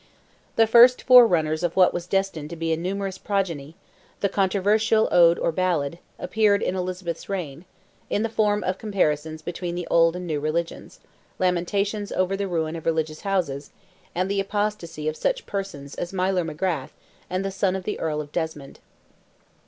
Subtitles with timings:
[0.55, 3.75] The first forerunners of what was destined to be a numerous progeny,
[4.21, 7.65] the controversial ode or ballad, appeared in Elizabeth's reign,
[8.09, 11.01] in the form of comparisons between the old and new religions,
[11.37, 13.69] lamentations over the ruin of religious houses,
[14.15, 16.93] and the apostacy of such persons as Miler Magrath
[17.29, 18.79] and the son of the Earl of Desmond.